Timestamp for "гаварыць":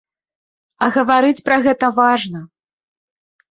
0.95-1.45